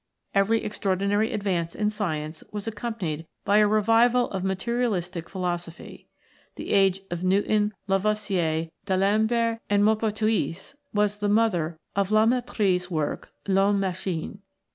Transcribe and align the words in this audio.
Every 0.33 0.63
extraordinary 0.63 1.31
advance 1.31 1.75
in 1.75 1.91
Science 1.91 2.43
was 2.51 2.65
accompanied 2.67 3.27
by 3.45 3.57
a 3.59 3.67
revival 3.67 4.31
of 4.31 4.43
materialistic 4.43 5.29
philo 5.29 5.57
sophy. 5.57 6.07
The 6.55 6.71
age 6.71 7.01
of 7.11 7.23
Newton, 7.23 7.75
Lavoisier, 7.87 8.69
D'Alembert, 8.87 9.59
and 9.69 9.83
Maupertuis 9.83 10.73
was 10.91 11.19
the 11.19 11.29
mother 11.29 11.77
of 11.95 12.09
La 12.11 12.25
Mettrie's 12.25 12.89
work 12.89 13.31
L'Homme 13.47 13.79
Machine. 13.79 14.39